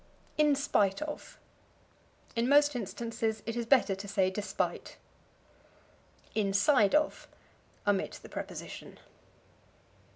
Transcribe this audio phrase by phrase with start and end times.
[0.35, 1.37] In Spite of.
[2.35, 4.97] In most instances it is better to say despite.
[6.33, 7.27] Inside of.
[7.85, 8.97] Omit the preposition.